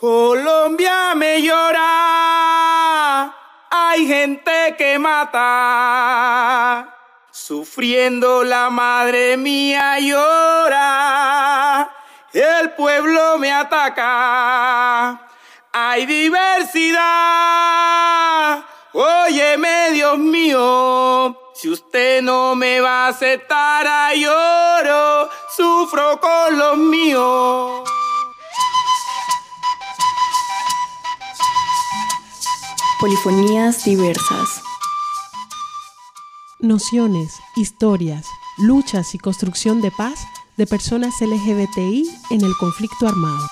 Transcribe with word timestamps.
Colombia 0.00 1.14
me 1.14 1.42
llora, 1.42 3.26
hay 3.68 4.06
gente 4.06 4.74
que 4.78 4.98
mata, 4.98 6.96
sufriendo 7.30 8.42
la 8.42 8.70
madre 8.70 9.36
mía 9.36 9.98
llora, 9.98 11.90
el 12.32 12.70
pueblo 12.70 13.36
me 13.36 13.52
ataca, 13.52 15.20
hay 15.70 16.06
diversidad, 16.06 17.04
óyeme 18.94 19.90
Dios 19.90 20.16
mío, 20.16 21.38
si 21.52 21.68
usted 21.68 22.22
no 22.22 22.54
me 22.54 22.80
va 22.80 23.04
a 23.04 23.08
aceptar 23.08 24.14
lloro, 24.14 25.28
sufro 25.54 26.18
con 26.18 26.58
los 26.58 26.78
míos. 26.78 27.99
Polifonías 33.00 33.82
diversas. 33.86 34.62
Nociones, 36.60 37.40
historias, 37.56 38.26
luchas 38.58 39.14
y 39.14 39.18
construcción 39.18 39.80
de 39.80 39.90
paz 39.90 40.20
de 40.58 40.66
personas 40.66 41.14
LGBTI 41.22 42.10
en 42.30 42.44
el 42.44 42.52
conflicto 42.60 43.08
armado. 43.08 43.46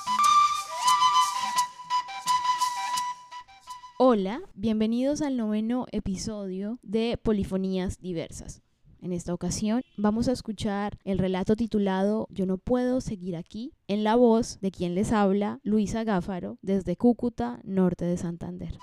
Hola, 3.98 4.43
bienvenidos 4.55 5.23
al 5.23 5.38
noveno 5.38 5.87
episodio 5.93 6.79
de 6.83 7.16
Polifonías 7.16 7.99
Diversas. 8.01 8.60
En 9.01 9.15
esta 9.15 9.33
ocasión 9.33 9.80
vamos 9.96 10.29
a 10.29 10.33
escuchar 10.33 10.99
el 11.05 11.19
relato 11.19 11.57
titulado 11.57 12.27
Yo 12.29 12.45
no 12.45 12.59
puedo 12.59 13.01
seguir 13.01 13.35
aquí, 13.35 13.73
en 13.87 14.05
la 14.05 14.15
voz 14.15 14.60
de 14.60 14.71
quien 14.73 14.95
les 14.95 15.10
habla, 15.10 15.60
Luisa 15.62 16.05
Gáfaro, 16.05 16.59
desde 16.60 16.96
Cúcuta, 16.96 17.60
norte 17.65 18.05
de 18.05 18.19
Santander. 18.19 18.77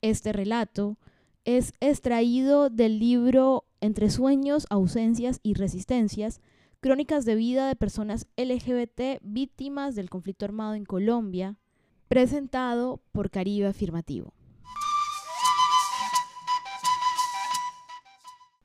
Este 0.00 0.32
relato 0.32 0.96
es 1.44 1.72
extraído 1.80 2.70
del 2.70 3.00
libro 3.00 3.64
Entre 3.80 4.10
sueños, 4.10 4.66
ausencias 4.70 5.40
y 5.42 5.54
resistencias, 5.54 6.40
crónicas 6.80 7.24
de 7.24 7.34
vida 7.34 7.66
de 7.66 7.74
personas 7.74 8.28
LGBT 8.36 9.20
víctimas 9.22 9.96
del 9.96 10.08
conflicto 10.08 10.44
armado 10.44 10.74
en 10.74 10.84
Colombia, 10.84 11.58
presentado 12.06 13.02
por 13.10 13.30
Caribe 13.30 13.66
Afirmativo. 13.66 14.34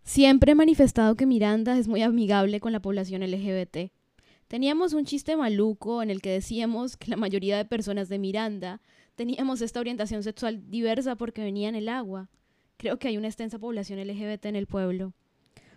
Siempre 0.04 0.52
he 0.52 0.56
manifestado 0.56 1.16
que 1.16 1.26
Miranda 1.26 1.76
es 1.80 1.88
muy 1.88 2.04
amigable 2.04 2.60
con 2.60 2.72
la 2.72 2.80
población 2.80 3.24
LGBT. 3.24 3.92
Teníamos 4.54 4.94
un 4.94 5.04
chiste 5.04 5.36
maluco 5.36 6.04
en 6.04 6.12
el 6.12 6.22
que 6.22 6.30
decíamos 6.30 6.96
que 6.96 7.10
la 7.10 7.18
mayoría 7.18 7.58
de 7.58 7.66
personas 7.66 8.08
de 8.08 8.20
Miranda 8.20 8.82
teníamos 9.16 9.64
esta 9.64 9.80
orientación 9.80 10.22
sexual 10.22 10.70
diversa 10.70 11.16
porque 11.16 11.42
venía 11.42 11.70
en 11.70 11.74
el 11.74 11.90
agua. 11.90 12.30
Creo 12.78 13.00
que 13.00 13.08
hay 13.08 13.18
una 13.18 13.30
extensa 13.30 13.58
población 13.58 13.98
LGBT 14.00 14.46
en 14.46 14.56
el 14.56 14.68
pueblo. 14.68 15.14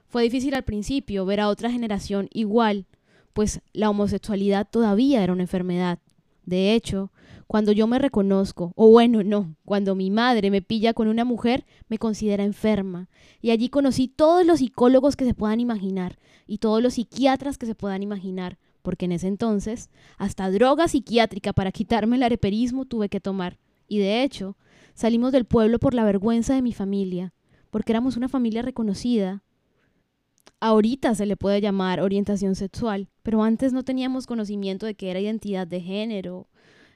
Fue 0.09 0.25
difícil 0.25 0.55
al 0.55 0.65
principio 0.65 1.25
ver 1.25 1.41
a 1.41 1.49
otra 1.49 1.71
generación 1.71 2.29
igual, 2.35 2.85
pues 3.33 3.63
la 3.73 3.89
homosexualidad 3.89 4.69
todavía 4.71 5.25
era 5.25 5.33
una 5.33 5.45
enfermedad. 5.45 5.99
De 6.45 6.75
hecho, 6.75 7.11
cuando 7.47 7.73
yo 7.73 7.87
me 7.87 7.99
reconozco, 7.99 8.73
o 8.77 8.91
bueno, 8.91 9.23
no, 9.23 9.57
cuando 9.65 9.95
mi 9.95 10.11
madre 10.11 10.51
me 10.51 10.61
pilla 10.61 10.93
con 10.93 11.09
una 11.09 11.25
mujer, 11.25 11.65
me 11.89 11.97
considera 11.97 12.45
enferma. 12.45 13.09
Y 13.41 13.53
allí 13.53 13.71
conocí 13.71 14.07
todos 14.07 14.45
los 14.45 14.59
psicólogos 14.59 15.17
que 15.17 15.25
se 15.25 15.33
puedan 15.33 15.61
imaginar 15.61 16.19
y 16.47 16.59
todos 16.59 16.83
los 16.83 16.95
psiquiatras 16.95 17.57
que 17.57 17.65
se 17.65 17.75
puedan 17.75 18.03
imaginar, 18.03 18.59
porque 18.87 19.07
en 19.07 19.11
ese 19.11 19.27
entonces 19.27 19.91
hasta 20.17 20.49
droga 20.49 20.87
psiquiátrica 20.87 21.53
para 21.53 21.73
quitarme 21.73 22.15
el 22.15 22.23
areperismo 22.23 22.85
tuve 22.85 23.09
que 23.09 23.19
tomar. 23.19 23.59
Y 23.89 23.99
de 23.99 24.23
hecho, 24.23 24.57
salimos 24.95 25.33
del 25.33 25.45
pueblo 25.45 25.81
por 25.81 25.93
la 25.93 26.05
vergüenza 26.05 26.55
de 26.55 26.63
mi 26.63 26.73
familia, 26.73 27.35
porque 27.73 27.91
éramos 27.91 28.17
una 28.17 28.29
familia 28.29 28.63
reconocida. 28.63 29.43
Ahorita 30.61 31.17
se 31.17 31.27
le 31.27 31.37
puede 31.37 31.61
llamar 31.61 32.01
orientación 32.01 32.55
sexual, 32.55 33.09
pero 33.25 33.43
antes 33.43 33.73
no 33.73 33.83
teníamos 33.83 34.29
conocimiento 34.29 34.87
de 34.87 34.95
que 34.95 35.11
era 35.11 35.19
identidad 35.19 35.67
de 35.67 35.81
género, 35.81 36.47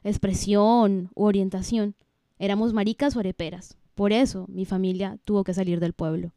expresión 0.05 1.11
u 1.17 1.25
orientación. 1.25 1.97
Éramos 2.39 2.73
maricas 2.73 3.17
o 3.17 3.19
areperas. 3.19 3.79
Por 3.97 4.13
eso 4.13 4.47
mi 4.47 4.65
familia 4.65 5.19
tuvo 5.25 5.43
que 5.43 5.55
salir 5.55 5.81
del 5.81 5.93
pueblo. 5.93 6.31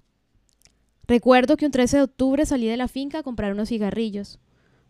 Recuerdo 1.05 1.57
que 1.57 1.67
un 1.67 1.71
13 1.71 1.97
de 1.97 2.03
octubre 2.03 2.43
salí 2.47 2.65
de 2.65 2.77
la 2.77 2.87
finca 2.87 3.19
a 3.19 3.23
comprar 3.23 3.51
unos 3.51 3.69
cigarrillos 3.69 4.39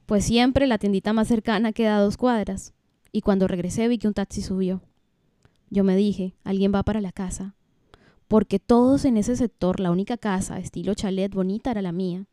pues 0.06 0.26
siempre 0.26 0.68
la 0.68 0.78
tiendita 0.78 1.14
más 1.14 1.28
cercana 1.28 1.74
queda 1.74 1.98
a 1.98 2.02
dos 2.02 2.18
cuadras, 2.18 2.74
y 3.12 3.22
cuando 3.22 3.48
regresé 3.48 3.88
vi 3.88 3.98
que 3.98 4.08
un 4.08 4.14
taxi 4.14 4.42
subió. 4.42 4.82
Yo 5.70 5.84
me 5.84 5.96
dije, 5.96 6.36
alguien 6.44 6.74
va 6.74 6.84
para 6.84 7.02
la 7.02 7.12
casa, 7.12 7.56
porque 8.28 8.60
todos 8.60 9.06
en 9.06 9.18
ese 9.18 9.36
sector, 9.36 9.80
la 9.80 9.92
única 9.92 10.18
casa, 10.18 10.60
estilo 10.60 10.94
chalet 10.94 11.34
bonita, 11.34 11.72
era 11.72 11.82
la 11.82 11.92
mía. 11.92 12.28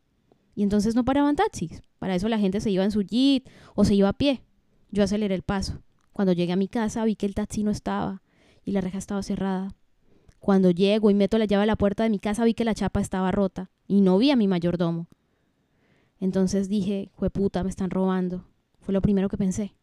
Y 0.55 0.63
entonces 0.63 0.95
no 0.95 1.05
paraban 1.05 1.37
taxis, 1.37 1.83
para 1.99 2.15
eso 2.15 2.29
la 2.29 2.39
gente 2.39 2.61
se 2.61 2.71
iba 2.71 2.85
en 2.85 2.91
su 2.91 3.03
jeep 3.03 3.47
o 3.75 3.85
se 3.85 3.95
iba 3.95 4.09
a 4.09 4.15
pie. 4.15 4.43
Yo 4.91 5.05
aceleré 5.05 5.35
el 5.35 5.43
paso. 5.43 5.83
Cuando 6.13 6.33
llegué 6.33 6.53
a 6.53 6.57
mi 6.57 6.69
casa 6.69 7.05
vi 7.05 7.15
que 7.15 7.27
el 7.27 7.35
taxi 7.35 7.63
no 7.63 7.71
estaba 7.71 8.23
y 8.65 8.73
la 8.73 8.81
reja 8.81 8.99
estaba 8.99 9.23
cerrada. 9.23 9.75
Cuando 10.39 10.71
llego 10.71 11.11
y 11.11 11.15
meto 11.15 11.39
la 11.39 11.45
llave 11.45 11.65
a 11.65 11.67
la 11.67 11.77
puerta 11.77 12.03
de 12.03 12.11
mi 12.11 12.19
casa 12.19 12.45
vi 12.45 12.55
que 12.55 12.65
la 12.65 12.75
chapa 12.75 13.01
estaba 13.01 13.31
rota 13.31 13.71
y 13.87 14.01
no 14.01 14.19
vi 14.19 14.31
a 14.31 14.37
mi 14.37 14.49
mayordomo. 14.49 15.07
Entonces 16.21 16.69
dije, 16.69 17.11
puta, 17.33 17.65
me 17.65 17.71
están 17.71 17.91
robando. 17.91 18.45
Fue 18.81 18.93
lo 18.93 19.01
primero 19.01 19.29
que 19.29 19.39
pensé. 19.39 19.75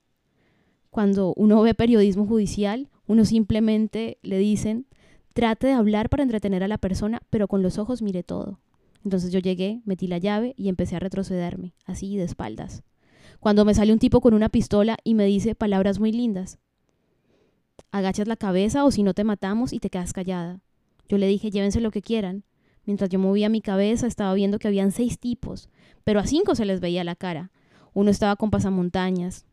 Cuando 0.89 1.33
uno 1.35 1.61
ve 1.61 1.73
periodismo 1.73 2.25
judicial, 2.25 2.89
uno 3.07 3.25
simplemente 3.25 4.19
le 4.21 4.37
dicen, 4.37 4.85
trate 5.33 5.67
de 5.67 5.73
hablar 5.73 6.09
para 6.09 6.23
entretener 6.23 6.63
a 6.63 6.67
la 6.67 6.77
persona, 6.77 7.21
pero 7.29 7.47
con 7.47 7.61
los 7.61 7.77
ojos 7.77 8.01
mire 8.01 8.23
todo. 8.23 8.59
Entonces 9.03 9.31
yo 9.31 9.39
llegué, 9.39 9.81
metí 9.85 10.07
la 10.07 10.17
llave 10.17 10.53
y 10.57 10.69
empecé 10.69 10.95
a 10.95 10.99
retrocederme, 10.99 11.73
así 11.85 12.17
de 12.17 12.23
espaldas. 12.23 12.83
Cuando 13.39 13.65
me 13.65 13.73
sale 13.73 13.93
un 13.93 13.99
tipo 13.99 14.21
con 14.21 14.33
una 14.33 14.49
pistola 14.49 14.97
y 15.03 15.13
me 15.13 15.25
dice 15.25 15.55
palabras 15.55 15.99
muy 15.99 16.11
lindas. 16.11 16.59
Agachas 17.91 18.27
la 18.27 18.35
cabeza 18.35 18.83
o 18.83 18.91
si 18.91 19.03
no 19.03 19.13
te 19.13 19.23
matamos 19.23 19.73
y 19.73 19.79
te 19.79 19.89
quedas 19.89 20.13
callada. 20.13 20.61
Yo 21.07 21.17
le 21.17 21.27
dije, 21.27 21.51
llévense 21.51 21.79
lo 21.79 21.91
que 21.91 22.01
quieran. 22.01 22.43
Mientras 22.87 23.09
yo 23.09 23.19
movía 23.19 23.49
mi 23.49 23.59
cabeza, 23.59 24.07
estaba 24.07 24.33
viendo 24.33 24.59
que 24.59 24.69
habían 24.69 24.93
seis 24.93 25.19
tipos, 25.19 25.69
pero 26.05 26.21
a 26.21 26.25
cinco 26.25 26.55
se 26.55 26.63
les 26.63 26.79
veía 26.79 27.03
la 27.03 27.17
cara. 27.17 27.51
Uno 27.93 28.09
estaba 28.09 28.37
con 28.37 28.49
pasamontañas. 28.49 29.45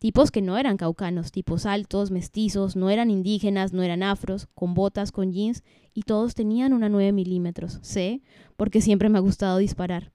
Tipos 0.00 0.32
que 0.32 0.42
no 0.42 0.58
eran 0.58 0.76
caucanos, 0.76 1.30
tipos 1.30 1.66
altos, 1.66 2.10
mestizos, 2.10 2.74
no 2.74 2.90
eran 2.90 3.12
indígenas, 3.12 3.72
no 3.72 3.84
eran 3.84 4.02
afros, 4.02 4.48
con 4.56 4.74
botas, 4.74 5.12
con 5.12 5.32
jeans, 5.32 5.62
y 5.94 6.02
todos 6.02 6.34
tenían 6.34 6.72
una 6.72 6.88
9 6.88 7.12
milímetros. 7.12 7.78
Sé, 7.82 8.22
porque 8.56 8.80
siempre 8.80 9.08
me 9.08 9.18
ha 9.18 9.22
gustado 9.22 9.58
disparar. 9.58 10.12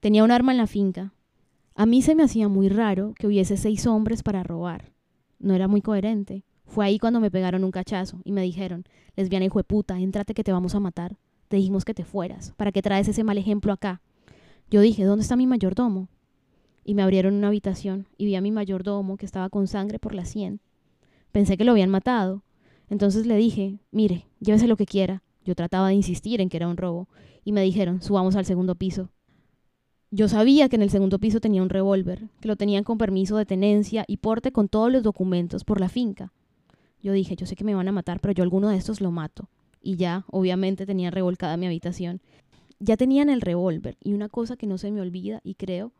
Tenía 0.00 0.24
un 0.24 0.32
arma 0.32 0.50
en 0.50 0.58
la 0.58 0.66
finca. 0.66 1.14
A 1.76 1.86
mí 1.86 2.02
se 2.02 2.16
me 2.16 2.24
hacía 2.24 2.48
muy 2.48 2.68
raro 2.68 3.14
que 3.16 3.28
hubiese 3.28 3.56
seis 3.56 3.86
hombres 3.86 4.24
para 4.24 4.42
robar. 4.42 4.92
No 5.38 5.54
era 5.54 5.68
muy 5.68 5.80
coherente. 5.80 6.44
Fue 6.66 6.84
ahí 6.84 6.98
cuando 6.98 7.20
me 7.20 7.30
pegaron 7.30 7.62
un 7.62 7.70
cachazo 7.70 8.20
y 8.24 8.32
me 8.32 8.42
dijeron, 8.42 8.84
lesbiana 9.14 9.46
hijo 9.46 9.60
de 9.60 9.64
puta, 9.64 10.00
entrate 10.00 10.34
que 10.34 10.42
te 10.42 10.52
vamos 10.52 10.74
a 10.74 10.80
matar. 10.80 11.16
Te 11.48 11.56
dijimos 11.56 11.84
que 11.84 11.94
te 11.94 12.04
fueras. 12.04 12.52
¿Para 12.56 12.72
qué 12.72 12.82
traes 12.82 13.08
ese 13.08 13.24
mal 13.24 13.38
ejemplo 13.38 13.72
acá? 13.72 14.00
Yo 14.70 14.80
dije, 14.80 15.04
¿dónde 15.04 15.22
está 15.22 15.36
mi 15.36 15.46
mayordomo? 15.46 16.08
Y 16.84 16.94
me 16.94 17.02
abrieron 17.02 17.34
una 17.34 17.48
habitación 17.48 18.06
y 18.16 18.26
vi 18.26 18.34
a 18.34 18.40
mi 18.40 18.50
mayordomo 18.50 19.16
que 19.16 19.26
estaba 19.26 19.48
con 19.48 19.66
sangre 19.66 19.98
por 19.98 20.14
la 20.14 20.24
sien. 20.24 20.60
Pensé 21.32 21.56
que 21.56 21.64
lo 21.64 21.72
habían 21.72 21.90
matado. 21.90 22.42
Entonces 22.88 23.26
le 23.26 23.36
dije, 23.36 23.78
mire, 23.90 24.26
llévese 24.40 24.68
lo 24.68 24.76
que 24.76 24.86
quiera. 24.86 25.22
Yo 25.44 25.54
trataba 25.54 25.88
de 25.88 25.94
insistir 25.94 26.40
en 26.40 26.48
que 26.48 26.56
era 26.56 26.68
un 26.68 26.76
robo. 26.76 27.08
Y 27.44 27.52
me 27.52 27.62
dijeron, 27.62 28.02
subamos 28.02 28.36
al 28.36 28.44
segundo 28.44 28.74
piso. 28.74 29.10
Yo 30.10 30.28
sabía 30.28 30.68
que 30.68 30.76
en 30.76 30.82
el 30.82 30.90
segundo 30.90 31.18
piso 31.18 31.40
tenía 31.40 31.62
un 31.62 31.70
revólver, 31.70 32.28
que 32.40 32.46
lo 32.46 32.54
tenían 32.54 32.84
con 32.84 32.98
permiso 32.98 33.36
de 33.36 33.46
tenencia 33.46 34.04
y 34.06 34.18
porte 34.18 34.52
con 34.52 34.68
todos 34.68 34.92
los 34.92 35.02
documentos 35.02 35.64
por 35.64 35.80
la 35.80 35.88
finca. 35.88 36.32
Yo 37.02 37.12
dije, 37.12 37.34
yo 37.34 37.46
sé 37.46 37.56
que 37.56 37.64
me 37.64 37.74
van 37.74 37.88
a 37.88 37.92
matar, 37.92 38.20
pero 38.20 38.32
yo 38.32 38.44
alguno 38.44 38.68
de 38.68 38.76
estos 38.76 39.00
lo 39.00 39.10
mato. 39.10 39.48
Y 39.86 39.96
ya, 39.96 40.24
obviamente, 40.30 40.86
tenía 40.86 41.10
revolcada 41.10 41.56
mi 41.56 41.66
habitación 41.66 42.20
ya 42.84 42.96
tenían 42.96 43.30
el 43.30 43.40
revólver 43.40 43.96
y 44.02 44.12
una 44.12 44.28
cosa 44.28 44.56
que 44.56 44.66
no 44.66 44.78
se 44.78 44.90
me 44.90 45.00
olvida 45.00 45.40
y 45.42 45.54
creo 45.54 45.92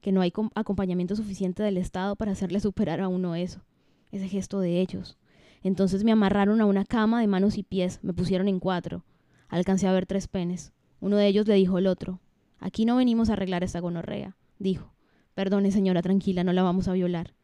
que 0.00 0.12
no 0.12 0.20
hay 0.20 0.32
acompañamiento 0.54 1.16
suficiente 1.16 1.62
del 1.62 1.76
Estado 1.76 2.14
para 2.16 2.32
hacerle 2.32 2.60
superar 2.60 3.00
a 3.00 3.08
uno 3.08 3.34
eso, 3.34 3.64
ese 4.12 4.28
gesto 4.28 4.60
de 4.60 4.80
ellos. 4.80 5.18
Entonces 5.62 6.04
me 6.04 6.12
amarraron 6.12 6.60
a 6.60 6.66
una 6.66 6.84
cama 6.84 7.20
de 7.20 7.26
manos 7.26 7.58
y 7.58 7.64
pies, 7.64 7.98
me 8.02 8.12
pusieron 8.12 8.46
en 8.46 8.60
cuatro. 8.60 9.04
Alcancé 9.48 9.88
a 9.88 9.92
ver 9.92 10.06
tres 10.06 10.28
penes. 10.28 10.72
Uno 11.00 11.16
de 11.16 11.26
ellos 11.26 11.48
le 11.48 11.54
dijo 11.54 11.78
al 11.78 11.88
otro, 11.88 12.20
aquí 12.60 12.84
no 12.84 12.96
venimos 12.96 13.30
a 13.30 13.32
arreglar 13.32 13.64
esta 13.64 13.80
gonorrea, 13.80 14.36
dijo. 14.58 14.92
Perdone 15.34 15.72
señora, 15.72 16.02
tranquila, 16.02 16.44
no 16.44 16.52
la 16.52 16.62
vamos 16.62 16.86
a 16.86 16.92
violar. 16.92 17.34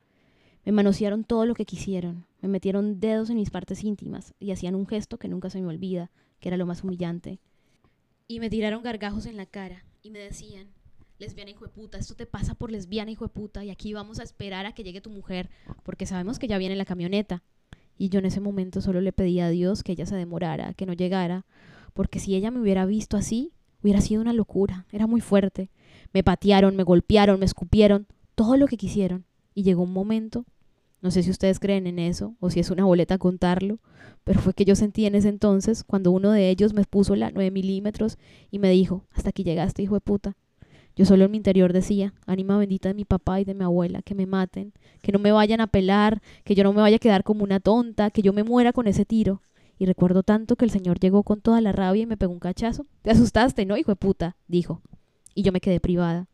Me 0.64 0.72
manosearon 0.72 1.24
todo 1.24 1.46
lo 1.46 1.54
que 1.54 1.64
quisieron, 1.64 2.26
me 2.46 2.52
metieron 2.52 3.00
dedos 3.00 3.30
en 3.30 3.36
mis 3.36 3.50
partes 3.50 3.82
íntimas 3.84 4.34
y 4.38 4.52
hacían 4.52 4.74
un 4.74 4.86
gesto 4.86 5.18
que 5.18 5.28
nunca 5.28 5.50
se 5.50 5.60
me 5.60 5.68
olvida, 5.68 6.10
que 6.40 6.48
era 6.48 6.56
lo 6.56 6.66
más 6.66 6.84
humillante 6.84 7.40
y 8.26 8.40
me 8.40 8.50
tiraron 8.50 8.82
gargajos 8.82 9.26
en 9.26 9.36
la 9.36 9.46
cara 9.46 9.84
y 10.02 10.10
me 10.10 10.18
decían, 10.18 10.68
lesbiana 11.18 11.50
hijo 11.50 11.64
de 11.66 11.70
puta, 11.70 11.98
esto 11.98 12.14
te 12.14 12.26
pasa 12.26 12.54
por 12.54 12.70
lesbiana 12.70 13.10
hijo 13.10 13.26
de 13.26 13.32
puta 13.32 13.64
y 13.64 13.70
aquí 13.70 13.92
vamos 13.92 14.18
a 14.18 14.22
esperar 14.22 14.66
a 14.66 14.72
que 14.72 14.82
llegue 14.82 15.00
tu 15.00 15.10
mujer 15.10 15.50
porque 15.82 16.06
sabemos 16.06 16.38
que 16.38 16.48
ya 16.48 16.58
viene 16.58 16.76
la 16.76 16.84
camioneta. 16.84 17.42
Y 17.96 18.08
yo 18.08 18.18
en 18.18 18.26
ese 18.26 18.40
momento 18.40 18.80
solo 18.80 19.00
le 19.00 19.12
pedí 19.12 19.38
a 19.40 19.50
Dios 19.50 19.82
que 19.82 19.92
ella 19.92 20.06
se 20.06 20.16
demorara, 20.16 20.74
que 20.74 20.86
no 20.86 20.94
llegara, 20.94 21.46
porque 21.92 22.18
si 22.18 22.34
ella 22.34 22.50
me 22.50 22.60
hubiera 22.60 22.86
visto 22.86 23.16
así, 23.16 23.52
hubiera 23.82 24.00
sido 24.00 24.20
una 24.20 24.32
locura, 24.32 24.86
era 24.90 25.06
muy 25.06 25.20
fuerte. 25.20 25.70
Me 26.12 26.24
patearon, 26.24 26.74
me 26.74 26.82
golpearon, 26.82 27.38
me 27.38 27.46
escupieron, 27.46 28.08
todo 28.34 28.56
lo 28.56 28.66
que 28.66 28.76
quisieron. 28.76 29.26
Y 29.54 29.62
llegó 29.62 29.84
un 29.84 29.92
momento, 29.92 30.44
no 31.04 31.10
sé 31.10 31.22
si 31.22 31.30
ustedes 31.30 31.60
creen 31.60 31.86
en 31.86 31.98
eso 31.98 32.34
o 32.40 32.48
si 32.48 32.60
es 32.60 32.70
una 32.70 32.86
boleta 32.86 33.18
contarlo, 33.18 33.78
pero 34.24 34.40
fue 34.40 34.54
que 34.54 34.64
yo 34.64 34.74
sentí 34.74 35.04
en 35.04 35.14
ese 35.14 35.28
entonces 35.28 35.84
cuando 35.84 36.10
uno 36.10 36.30
de 36.30 36.48
ellos 36.48 36.72
me 36.72 36.82
puso 36.84 37.14
la 37.14 37.30
9 37.30 37.50
milímetros 37.50 38.16
y 38.50 38.58
me 38.58 38.70
dijo, 38.70 39.04
hasta 39.12 39.28
aquí 39.28 39.44
llegaste, 39.44 39.82
hijo 39.82 39.96
de 39.96 40.00
puta. 40.00 40.34
Yo 40.96 41.04
solo 41.04 41.26
en 41.26 41.32
mi 41.32 41.36
interior 41.36 41.74
decía, 41.74 42.14
ánima 42.26 42.56
bendita 42.56 42.88
de 42.88 42.94
mi 42.94 43.04
papá 43.04 43.38
y 43.38 43.44
de 43.44 43.52
mi 43.52 43.64
abuela, 43.64 44.00
que 44.00 44.14
me 44.14 44.24
maten, 44.24 44.72
que 45.02 45.12
no 45.12 45.18
me 45.18 45.30
vayan 45.30 45.60
a 45.60 45.66
pelar, 45.66 46.22
que 46.42 46.54
yo 46.54 46.64
no 46.64 46.72
me 46.72 46.80
vaya 46.80 46.96
a 46.96 47.00
quedar 47.00 47.22
como 47.22 47.44
una 47.44 47.60
tonta, 47.60 48.10
que 48.10 48.22
yo 48.22 48.32
me 48.32 48.42
muera 48.42 48.72
con 48.72 48.86
ese 48.86 49.04
tiro. 49.04 49.42
Y 49.78 49.84
recuerdo 49.84 50.22
tanto 50.22 50.56
que 50.56 50.64
el 50.64 50.70
señor 50.70 51.00
llegó 51.00 51.22
con 51.22 51.42
toda 51.42 51.60
la 51.60 51.72
rabia 51.72 52.04
y 52.04 52.06
me 52.06 52.16
pegó 52.16 52.32
un 52.32 52.38
cachazo. 52.38 52.86
Te 53.02 53.10
asustaste, 53.10 53.66
¿no, 53.66 53.76
hijo 53.76 53.92
de 53.92 53.96
puta? 53.96 54.38
dijo. 54.48 54.80
Y 55.34 55.42
yo 55.42 55.52
me 55.52 55.60
quedé 55.60 55.80
privada. 55.80 56.28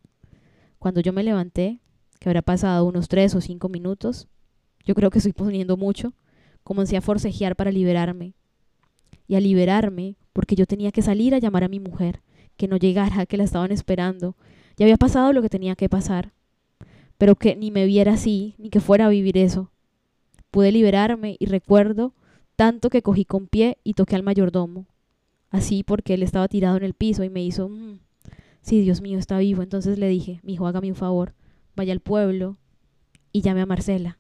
Cuando 0.78 1.00
yo 1.00 1.12
me 1.12 1.25
levanté, 1.25 1.81
que 2.20 2.28
habrá 2.28 2.43
pasado 2.43 2.84
unos 2.84 3.08
tres 3.08 3.34
o 3.34 3.40
cinco 3.40 3.69
minutos, 3.69 4.28
yo 4.85 4.94
creo 4.94 5.11
que 5.11 5.19
estoy 5.19 5.32
poniendo 5.32 5.77
mucho, 5.77 6.12
comencé 6.62 6.97
a 6.97 7.00
forcejear 7.00 7.56
para 7.56 7.71
liberarme. 7.71 8.35
Y 9.27 9.37
a 9.37 9.41
liberarme 9.41 10.17
porque 10.32 10.56
yo 10.56 10.67
tenía 10.67 10.93
que 10.93 11.03
salir 11.03 11.35
a 11.35 11.38
llamar 11.38 11.65
a 11.65 11.69
mi 11.69 11.81
mujer, 11.81 12.21
que 12.56 12.69
no 12.69 12.77
llegara, 12.77 13.27
que 13.27 13.37
la 13.37 13.44
estaban 13.44 13.73
esperando. 13.73 14.37
Ya 14.77 14.87
había 14.87 14.97
pasado 14.97 15.32
lo 15.32 15.43
que 15.43 15.49
tenía 15.49 15.77
que 15.77 15.88
pasar, 15.88 16.32
pero 17.19 17.37
que 17.37 17.56
ni 17.56 17.71
me 17.71 17.87
viera 17.87 18.15
así, 18.15 18.55
ni 18.59 18.71
que 18.71 18.81
fuera 18.81 19.06
a 19.06 19.11
vivir 19.11 19.37
eso. 19.37 19.71
Pude 20.50 20.73
liberarme 20.73 21.37
y 21.38 21.47
recuerdo 21.47 22.15
tanto 22.56 22.91
que 22.91 23.03
cogí 23.03 23.25
con 23.25 23.47
pie 23.47 23.79
y 23.85 23.94
toqué 23.94 24.17
al 24.17 24.23
mayordomo. 24.23 24.87
Así 25.50 25.83
porque 25.83 26.15
él 26.15 26.23
estaba 26.23 26.49
tirado 26.49 26.76
en 26.76 26.85
el 26.85 26.94
piso 26.94 27.25
y 27.25 27.31
me 27.31 27.43
hizo, 27.43 27.69
mm, 27.69 27.99
sí, 28.62 28.81
Dios 28.81 29.00
mío, 29.00 29.19
está 29.19 29.38
vivo. 29.38 29.62
Entonces 29.62 29.99
le 29.99 30.09
dije, 30.09 30.41
mi 30.43 30.55
hijo, 30.55 30.67
hágame 30.67 30.88
un 30.88 30.97
favor, 30.97 31.35
vaya 31.75 31.93
al 31.93 32.00
pueblo 32.00 32.56
y 33.33 33.43
llame 33.43 33.61
a 33.61 33.67
Marcela. 33.67 34.19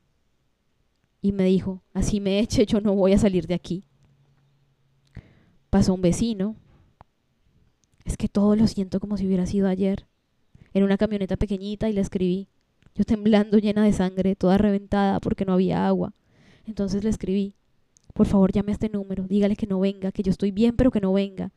Y 1.22 1.32
me 1.32 1.44
dijo, 1.44 1.82
así 1.92 2.20
me 2.20 2.38
eche, 2.38 2.66
yo 2.66 2.80
no 2.80 2.94
voy 2.94 3.12
a 3.12 3.18
salir 3.18 3.46
de 3.46 3.54
aquí. 3.54 3.84
Pasó 5.68 5.94
un 5.94 6.00
vecino, 6.00 6.56
es 8.04 8.16
que 8.16 8.28
todo 8.28 8.56
lo 8.56 8.66
siento 8.66 9.00
como 9.00 9.16
si 9.16 9.26
hubiera 9.26 9.46
sido 9.46 9.68
ayer. 9.68 10.06
En 10.72 10.82
una 10.82 10.96
camioneta 10.96 11.36
pequeñita 11.36 11.88
y 11.88 11.92
le 11.92 12.00
escribí. 12.00 12.48
Yo 12.94 13.04
temblando 13.04 13.58
llena 13.58 13.84
de 13.84 13.92
sangre, 13.92 14.34
toda 14.34 14.58
reventada 14.58 15.20
porque 15.20 15.44
no 15.44 15.52
había 15.52 15.86
agua. 15.86 16.12
Entonces 16.66 17.04
le 17.04 17.10
escribí, 17.10 17.54
por 18.14 18.26
favor 18.26 18.52
llame 18.52 18.72
a 18.72 18.74
este 18.74 18.88
número, 18.88 19.26
dígale 19.26 19.56
que 19.56 19.66
no 19.66 19.80
venga, 19.80 20.12
que 20.12 20.22
yo 20.22 20.30
estoy 20.30 20.50
bien 20.50 20.76
pero 20.76 20.90
que 20.90 21.00
no 21.00 21.12
venga. 21.12 21.52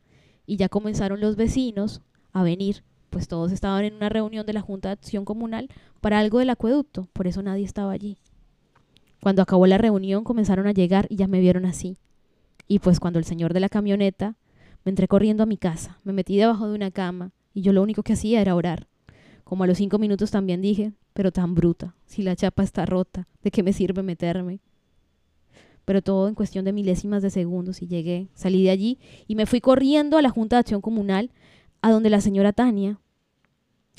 Y 0.46 0.56
ya 0.56 0.68
comenzaron 0.68 1.20
los 1.20 1.36
vecinos 1.36 2.02
a 2.32 2.42
venir, 2.42 2.84
pues 3.10 3.28
todos 3.28 3.52
estaban 3.52 3.84
en 3.84 3.94
una 3.94 4.08
reunión 4.08 4.46
de 4.46 4.52
la 4.52 4.60
Junta 4.60 4.88
de 4.88 4.94
Acción 4.94 5.24
Comunal 5.24 5.68
para 6.00 6.18
algo 6.18 6.38
del 6.38 6.50
acueducto, 6.50 7.08
por 7.12 7.26
eso 7.26 7.42
nadie 7.42 7.64
estaba 7.64 7.92
allí. 7.92 8.18
Cuando 9.24 9.40
acabó 9.40 9.66
la 9.66 9.78
reunión 9.78 10.22
comenzaron 10.22 10.66
a 10.66 10.72
llegar 10.72 11.06
y 11.08 11.16
ya 11.16 11.26
me 11.26 11.40
vieron 11.40 11.64
así. 11.64 11.96
Y 12.68 12.80
pues 12.80 13.00
cuando 13.00 13.18
el 13.18 13.24
señor 13.24 13.54
de 13.54 13.60
la 13.60 13.70
camioneta 13.70 14.36
me 14.84 14.90
entré 14.90 15.08
corriendo 15.08 15.42
a 15.42 15.46
mi 15.46 15.56
casa, 15.56 15.98
me 16.04 16.12
metí 16.12 16.36
debajo 16.36 16.68
de 16.68 16.74
una 16.74 16.90
cama 16.90 17.32
y 17.54 17.62
yo 17.62 17.72
lo 17.72 17.82
único 17.82 18.02
que 18.02 18.12
hacía 18.12 18.42
era 18.42 18.54
orar. 18.54 18.86
Como 19.42 19.64
a 19.64 19.66
los 19.66 19.78
cinco 19.78 19.98
minutos 19.98 20.30
también 20.30 20.60
dije, 20.60 20.92
pero 21.14 21.32
tan 21.32 21.54
bruta, 21.54 21.94
si 22.04 22.22
la 22.22 22.36
chapa 22.36 22.62
está 22.64 22.84
rota, 22.84 23.26
¿de 23.42 23.50
qué 23.50 23.62
me 23.62 23.72
sirve 23.72 24.02
meterme? 24.02 24.60
Pero 25.86 26.02
todo 26.02 26.28
en 26.28 26.34
cuestión 26.34 26.66
de 26.66 26.74
milésimas 26.74 27.22
de 27.22 27.30
segundos 27.30 27.80
y 27.80 27.86
llegué, 27.86 28.28
salí 28.34 28.62
de 28.62 28.72
allí 28.72 28.98
y 29.26 29.36
me 29.36 29.46
fui 29.46 29.62
corriendo 29.62 30.18
a 30.18 30.22
la 30.22 30.28
Junta 30.28 30.56
de 30.56 30.60
Acción 30.60 30.82
Comunal, 30.82 31.30
a 31.80 31.90
donde 31.90 32.10
la 32.10 32.20
señora 32.20 32.52
Tania. 32.52 33.00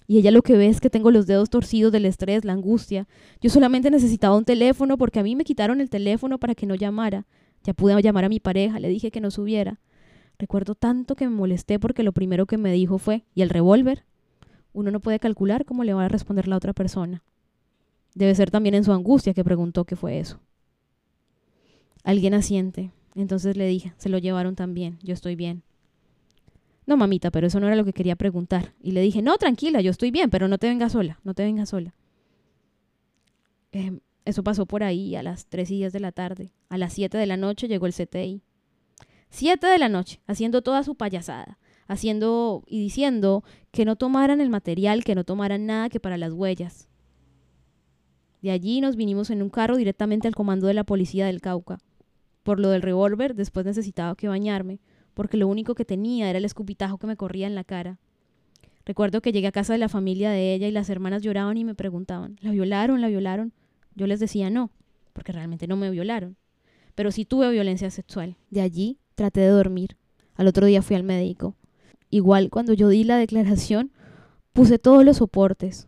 Y 0.07 0.19
ella 0.19 0.31
lo 0.31 0.42
que 0.42 0.56
ve 0.56 0.68
es 0.68 0.80
que 0.80 0.90
tengo 0.90 1.12
los 1.12 1.25
dedos 1.25 1.50
torcidos 1.50 1.92
del 1.92 2.06
estrés, 2.06 2.46
la 2.46 2.54
angustia. 2.54 3.07
Yo 3.42 3.50
solamente 3.50 3.90
necesitaba 3.90 4.38
un 4.38 4.46
teléfono 4.46 4.98
porque 4.98 5.19
a 5.19 5.24
mí 5.24 5.36
me 5.36 5.44
quitaron 5.44 5.81
el 5.81 5.90
teléfono 5.90 6.38
para 6.38 6.56
que 6.56 6.66
no 6.66 6.75
llamara. 6.75 7.25
Ya 7.63 7.74
pude 7.74 8.00
llamar 8.02 8.25
a 8.25 8.30
mi 8.30 8.40
pareja, 8.40 8.80
le 8.80 8.90
dije 8.90 9.10
que 9.10 9.22
no 9.22 9.31
subiera. 9.31 9.80
Recuerdo 10.38 10.75
tanto 10.75 11.16
que 11.16 11.28
me 11.28 11.36
molesté 11.36 11.80
porque 11.80 12.04
lo 12.04 12.12
primero 12.12 12.46
que 12.46 12.57
me 12.57 12.72
dijo 12.72 12.98
fue, 12.98 13.24
¿y 13.34 13.42
el 13.42 13.50
revólver? 13.50 14.04
Uno 14.74 14.92
no 14.92 15.00
puede 15.00 15.19
calcular 15.19 15.66
cómo 15.66 15.84
le 15.84 15.94
va 15.94 16.06
a 16.06 16.10
responder 16.10 16.48
la 16.48 16.58
otra 16.58 16.74
persona. 16.74 17.24
Debe 18.13 18.36
ser 18.36 18.51
también 18.51 18.75
en 18.75 18.84
su 18.84 18.92
angustia 18.92 19.34
que 19.34 19.44
preguntó 19.44 19.86
qué 19.86 19.96
fue 19.96 20.19
eso. 20.19 20.40
Alguien 22.04 22.34
asiente. 22.34 22.92
Entonces 23.16 23.56
le 23.56 23.66
dije, 23.66 23.94
se 23.98 24.10
lo 24.10 24.18
llevaron 24.18 24.56
también, 24.56 25.00
yo 25.01 25.13
estoy 25.13 25.36
bien. 25.36 25.63
No, 26.86 26.98
mamita, 26.98 27.32
pero 27.32 27.48
eso 27.48 27.60
no 27.60 27.68
era 27.68 27.76
lo 27.76 27.86
que 27.86 27.94
quería 27.94 28.16
preguntar. 28.16 28.74
Y 28.82 28.92
le 28.92 29.02
dije, 29.02 29.22
no, 29.22 29.38
tranquila, 29.38 29.82
yo 29.82 29.92
estoy 29.92 30.12
bien, 30.12 30.30
pero 30.30 30.48
no 30.48 30.58
te 30.58 30.68
vengas 30.68 30.92
sola, 30.92 31.20
no 31.24 31.34
te 31.34 31.44
vengas 31.44 31.70
sola. 31.70 31.94
Eh, 33.72 34.00
eso 34.24 34.44
pasó 34.44 34.66
por 34.66 34.84
ahí 34.84 35.16
a 35.16 35.24
las 35.24 35.48
tres 35.48 35.72
y 35.72 35.78
diez 35.78 35.94
de 35.94 36.00
la 36.00 36.12
tarde. 36.12 36.52
A 36.70 36.78
las 36.78 36.94
siete 36.94 37.18
de 37.18 37.26
la 37.26 37.38
noche 37.38 37.68
llegó 37.68 37.88
el 37.88 37.94
CTI. 37.94 38.42
Siete 39.30 39.68
de 39.68 39.80
la 39.80 39.90
noche, 39.90 40.22
haciendo 40.28 40.62
toda 40.62 40.84
su 40.84 40.96
payasada, 40.96 41.60
haciendo 41.88 42.64
y 42.68 42.80
diciendo 42.80 43.44
que 43.72 43.86
no 43.86 43.96
tomaran 43.96 44.40
el 44.40 44.50
material, 44.50 45.04
que 45.04 45.16
no 45.16 45.24
tomaran 45.24 45.66
nada 45.66 45.90
que 45.90 46.00
para 46.00 46.18
las 46.18 46.34
huellas. 46.34 46.88
De 48.42 48.52
allí 48.52 48.80
nos 48.80 48.96
vinimos 48.96 49.32
en 49.32 49.42
un 49.42 49.50
carro 49.50 49.76
directamente 49.76 50.28
al 50.28 50.36
comando 50.36 50.68
de 50.68 50.76
la 50.76 50.84
policía 50.84 51.26
del 51.26 51.42
Cauca. 51.42 51.80
Por 52.44 52.60
lo 52.60 52.70
del 52.70 52.84
revólver, 52.84 53.34
después 53.34 53.66
necesitaba 53.66 54.16
que 54.16 54.28
bañarme, 54.28 54.80
porque 55.15 55.38
lo 55.38 55.47
único 55.47 55.73
que 55.73 55.85
tenía 55.85 56.29
era 56.29 56.38
el 56.38 56.45
escupitajo 56.45 57.00
que 57.00 57.07
me 57.07 57.17
corría 57.17 57.47
en 57.47 57.56
la 57.56 57.63
cara. 57.63 57.97
Recuerdo 58.85 59.21
que 59.21 59.31
llegué 59.31 59.47
a 59.47 59.51
casa 59.51 59.73
de 59.73 59.79
la 59.79 59.89
familia 59.89 60.29
de 60.29 60.53
ella 60.53 60.67
y 60.67 60.71
las 60.71 60.91
hermanas 60.91 61.23
lloraban 61.23 61.57
y 61.57 61.63
me 61.63 61.73
preguntaban, 61.73 62.38
¿la 62.41 62.51
violaron? 62.51 63.01
¿La 63.01 63.07
violaron? 63.07 63.51
Yo 63.95 64.06
les 64.06 64.19
decía 64.19 64.51
no, 64.51 64.69
porque 65.13 65.31
realmente 65.31 65.65
no 65.65 65.75
me 65.75 65.89
violaron. 65.89 66.38
Pero 66.94 67.12
sí 67.12 67.25
tuve 67.25 67.50
violencia 67.50 67.89
sexual. 67.89 68.38
De 68.51 68.62
allí 68.62 69.00
traté 69.15 69.39
de 69.39 69.47
dormir. 69.47 69.97
Al 70.35 70.47
otro 70.47 70.67
día 70.67 70.83
fui 70.83 70.95
al 70.95 71.03
médico. 71.03 71.56
Igual 72.12 72.50
cuando 72.51 72.73
yo 72.73 72.89
di 72.89 73.03
la 73.03 73.17
declaración, 73.17 73.91
puse 74.53 74.77
todos 74.77 75.03
los 75.03 75.17
soportes. 75.17 75.88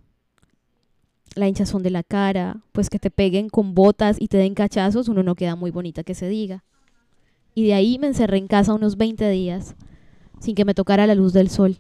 La 1.35 1.47
hinchazón 1.47 1.83
de 1.83 1.91
la 1.91 2.01
cara, 2.01 2.63
pues 2.71 2.89
que 2.89 2.97
te 2.97 3.12
peguen 3.12 3.50
con 3.50 3.75
botas 3.75 4.18
y 4.19 4.27
te 4.27 4.38
den 4.38 4.55
cachazos, 4.55 5.07
uno 5.07 5.22
no 5.22 5.36
queda 5.36 5.55
muy 5.55 5.69
bonita 5.69 6.03
que 6.03 6.15
se 6.15 6.27
diga. 6.27 6.63
Y 7.58 7.64
de 7.64 7.74
ahí 7.74 7.98
me 7.98 8.06
encerré 8.06 8.38
en 8.38 8.46
casa 8.46 8.76
unos 8.76 8.98
20 8.98 9.28
días, 9.32 9.76
sin 10.40 10.54
que 10.54 10.64
me 10.64 10.76
tocara 10.76 11.08
la 11.08 11.16
luz 11.16 11.34
del 11.34 11.50
sol. 11.50 11.80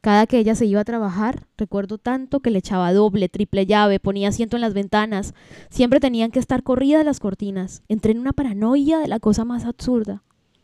Cada 0.00 0.28
que 0.28 0.38
ella 0.38 0.54
se 0.54 0.64
iba 0.64 0.80
a 0.80 0.84
trabajar, 0.84 1.48
recuerdo 1.56 1.98
tanto 1.98 2.38
que 2.38 2.52
le 2.52 2.60
echaba 2.60 2.92
doble, 2.92 3.28
triple 3.28 3.66
llave, 3.66 3.98
ponía 3.98 4.28
asiento 4.28 4.56
en 4.56 4.60
las 4.60 4.74
ventanas. 4.74 5.34
Siempre 5.70 5.98
tenían 5.98 6.30
que 6.30 6.38
estar 6.38 6.62
corridas 6.62 7.04
las 7.04 7.18
cortinas. 7.18 7.82
Entré 7.88 8.12
en 8.12 8.20
una 8.20 8.32
paranoia 8.32 9.00
de 9.00 9.08
la 9.08 9.18
cosa 9.18 9.44
más 9.44 9.64
absurda. 9.64 10.22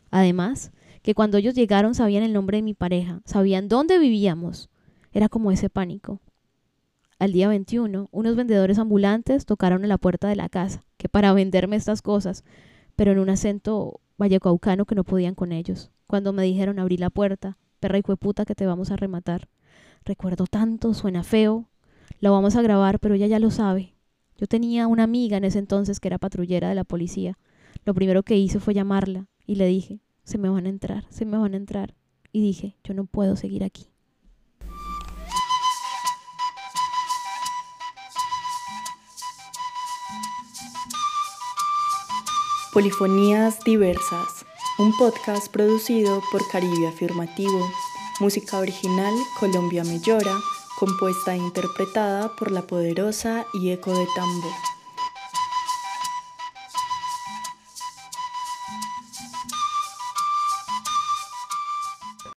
Además, 0.09 0.71
que 1.01 1.13
cuando 1.13 1.37
ellos 1.37 1.53
llegaron 1.53 1.93
sabían 1.93 2.23
el 2.23 2.31
nombre 2.31 2.59
de 2.59 2.63
mi 2.63 2.73
pareja, 2.73 3.19
sabían 3.25 3.67
dónde 3.67 3.99
vivíamos. 3.99 4.69
Era 5.11 5.27
como 5.27 5.51
ese 5.51 5.69
pánico. 5.69 6.21
Al 7.19 7.33
día 7.33 7.49
21, 7.49 8.07
unos 8.09 8.35
vendedores 8.37 8.79
ambulantes 8.79 9.45
tocaron 9.45 9.83
en 9.83 9.89
la 9.89 9.97
puerta 9.97 10.29
de 10.29 10.37
la 10.37 10.47
casa, 10.47 10.85
que 10.95 11.09
para 11.09 11.33
venderme 11.33 11.75
estas 11.75 12.01
cosas, 12.01 12.45
pero 12.95 13.11
en 13.11 13.19
un 13.19 13.29
acento 13.29 13.99
vallecaucano 14.19 14.85
que 14.85 14.93
no 14.93 15.03
podían 15.03 15.33
con 15.33 15.51
ellos. 15.51 15.89
Cuando 16.05 16.33
me 16.33 16.43
dijeron 16.43 16.77
abrí 16.77 16.97
la 16.97 17.09
puerta, 17.09 17.57
perra 17.79 17.97
y 17.97 18.01
puta 18.03 18.45
que 18.45 18.53
te 18.53 18.67
vamos 18.67 18.91
a 18.91 18.95
rematar. 18.95 19.49
Recuerdo 20.05 20.45
tanto, 20.45 20.93
suena 20.93 21.23
feo. 21.23 21.65
Lo 22.19 22.31
vamos 22.31 22.55
a 22.55 22.61
grabar, 22.61 22.99
pero 22.99 23.15
ella 23.15 23.27
ya 23.27 23.39
lo 23.39 23.49
sabe. 23.49 23.95
Yo 24.37 24.47
tenía 24.47 24.87
una 24.87 25.03
amiga 25.03 25.37
en 25.37 25.45
ese 25.45 25.59
entonces 25.59 25.99
que 25.99 26.07
era 26.09 26.17
patrullera 26.17 26.69
de 26.69 26.75
la 26.75 26.83
policía. 26.83 27.37
Lo 27.85 27.93
primero 27.93 28.23
que 28.23 28.37
hice 28.37 28.59
fue 28.59 28.73
llamarla 28.73 29.27
y 29.45 29.55
le 29.55 29.65
dije, 29.65 30.01
se 30.23 30.37
me 30.37 30.49
van 30.49 30.65
a 30.65 30.69
entrar, 30.69 31.05
se 31.09 31.25
me 31.25 31.37
van 31.37 31.53
a 31.53 31.57
entrar. 31.57 31.95
Y 32.31 32.41
dije, 32.41 32.75
yo 32.83 32.93
no 32.93 33.05
puedo 33.05 33.35
seguir 33.35 33.63
aquí. 33.63 33.87
Polifonías 42.71 43.59
Diversas, 43.65 44.45
un 44.77 44.95
podcast 44.95 45.51
producido 45.51 46.21
por 46.31 46.47
Caribe 46.49 46.87
Afirmativo, 46.87 47.67
música 48.19 48.59
original 48.59 49.13
Colombia 49.39 49.83
Me 49.83 49.99
Llora, 49.99 50.35
compuesta 50.77 51.33
e 51.33 51.37
interpretada 51.37 52.35
por 52.35 52.51
La 52.51 52.61
Poderosa 52.61 53.47
y 53.55 53.71
Eco 53.71 53.91
de 53.97 54.05
Tambo. 54.15 54.68